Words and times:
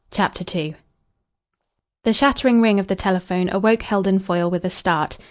CHAPTER 0.09 0.43
II 0.57 0.77
The 2.05 2.11
shattering 2.13 2.59
ring 2.59 2.79
of 2.79 2.87
the 2.87 2.95
telephone 2.95 3.49
awoke 3.53 3.83
Heldon 3.83 4.17
Foyle 4.17 4.49
with 4.49 4.65
a 4.65 4.71
start. 4.71 5.19